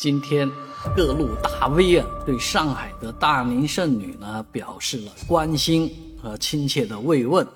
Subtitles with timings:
[0.00, 0.50] 今天
[0.96, 7.46] 各路大 V 啊，对上海的大龄剩女呢表示了关心和亲切的慰问。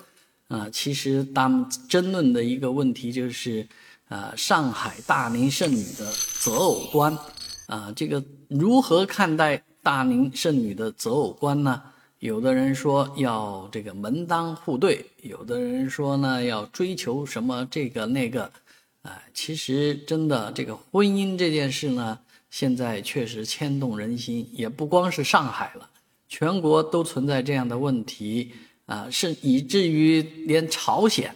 [0.48, 3.66] 啊，其实他们争论的一个问题就是，
[4.08, 7.16] 啊，上海大龄剩女的择偶观，
[7.64, 11.82] 啊，这个如何看待大龄剩女的择偶观呢？
[12.18, 18.52] 有的人说要这个门当户对，有的人说呢要追求什么这个那个，
[19.00, 22.18] 啊，其实真的这个婚姻这件事呢，
[22.54, 25.90] 现在确实牵动人心，也不光是上海了，
[26.28, 28.52] 全国都存在这样的问题。
[28.86, 31.34] 啊，是以至于连朝鲜，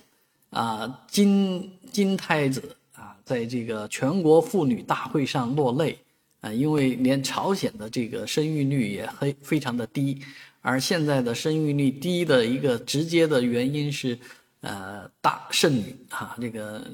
[0.50, 5.98] 啊金金太子啊，在这个全国妇女大会上落泪，
[6.40, 10.22] 啊，因为连朝鲜的这个生育率也很非常的低，
[10.60, 14.16] 而现在的生育率低的一个直接的原因是，
[14.60, 16.86] 呃，大剩女哈，这个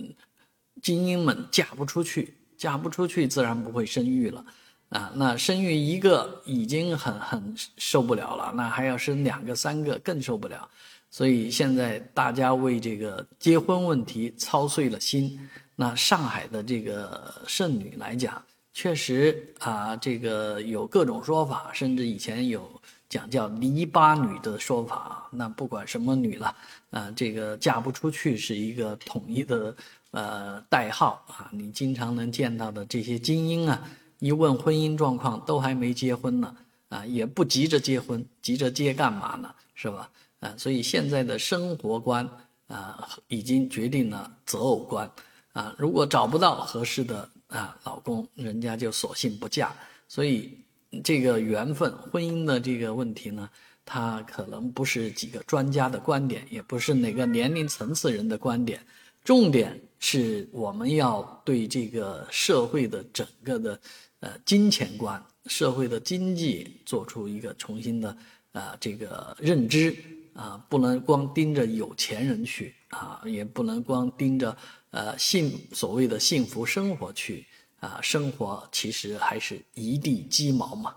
[0.81, 2.33] 精英们嫁不出去，
[2.65, 4.43] 嫁不出去自然不会生育了。
[4.89, 10.67] 啊，那生育一个已经很很受不了了，那还要生两个、三个更受不了。
[11.11, 15.39] 所以现在大家为这个结婚问题操碎了心。
[15.77, 22.81] 那上海的这个剩女来讲，确实啊，这个有各种说法，甚至以前有
[23.15, 25.29] 讲叫“篱笆女”的说法。
[25.31, 26.57] 那不管什么女了，
[26.91, 29.77] 啊，这个嫁不出去是一个统一的
[30.11, 31.48] 呃代号啊。
[31.53, 33.89] 你经常能见到的这些精英啊。
[34.19, 36.56] 一问婚姻状况，都还没结婚呢，
[36.89, 39.55] 啊，也不急着结婚，急着结干嘛呢？
[39.77, 40.11] 是吧？
[40.41, 42.28] 啊，所以现在的生活观
[42.67, 45.09] 啊，已经决定了择偶观
[45.53, 45.73] 啊。
[45.78, 49.73] 如果找不到合适的啊老公，人家就索性不嫁。
[50.09, 50.59] 所以
[51.03, 53.48] 这个缘分、婚姻的这个问题呢，
[53.84, 58.81] 它可能不是几个专家的观点，也不是哪个年龄层次人的观点，
[59.25, 63.81] 重点是我们要对这个社会的整个的。
[64.20, 68.17] 呃，金钱观、社会的经济做出一个重新的
[68.53, 69.95] 啊这个认知
[70.33, 74.56] 啊，不能光盯着有钱人去啊，也不能光盯着
[74.93, 77.44] 呃幸所谓的幸福生活去
[77.84, 80.95] 啊，生活其实还是一地鸡毛嘛。